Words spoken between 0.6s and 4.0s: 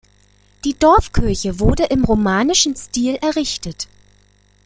Die Dorfkirche wurde im romanischen Stil errichtet.